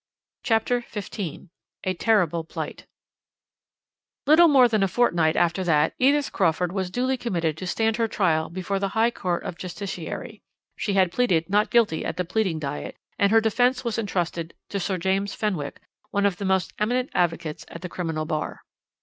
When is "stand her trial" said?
7.67-8.49